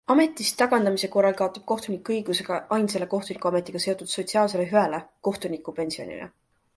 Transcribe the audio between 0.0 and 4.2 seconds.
Ametist tagandamise korral kaotab kohtunik õiguse ka ainsale kohtunikuametiga seotud